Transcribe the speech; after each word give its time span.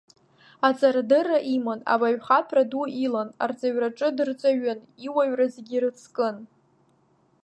Аҵарадырра 0.67 1.39
иман, 1.55 1.79
абаҩхатәра 1.93 2.63
ду 2.71 2.83
илан, 3.05 3.29
арҵаҩраҿы 3.43 4.07
дырҵаҩын, 4.17 4.79
иуаҩра 5.05 5.47
зегьы 5.53 5.75
ирыцкын. 5.77 6.35